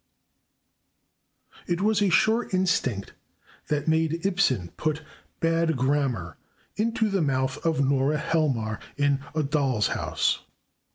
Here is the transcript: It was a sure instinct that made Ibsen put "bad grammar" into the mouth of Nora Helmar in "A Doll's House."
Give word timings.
It 1.67 1.79
was 1.79 2.01
a 2.01 2.09
sure 2.09 2.49
instinct 2.51 3.13
that 3.67 3.87
made 3.87 4.25
Ibsen 4.25 4.69
put 4.75 5.03
"bad 5.41 5.77
grammar" 5.77 6.37
into 6.75 7.07
the 7.07 7.21
mouth 7.21 7.63
of 7.63 7.85
Nora 7.87 8.17
Helmar 8.17 8.79
in 8.97 9.19
"A 9.35 9.43
Doll's 9.43 9.89
House." 9.89 10.41